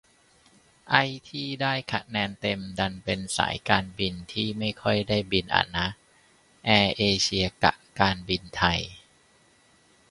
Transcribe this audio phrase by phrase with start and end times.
[0.91, 5.87] ไอ้ที่ได้คะแนนเต็ม ดันเป็นสายการบินที่ไม่ค่อยได้บินอะนะ
[6.65, 8.79] แอร์เอเชีย กะ การบินไทย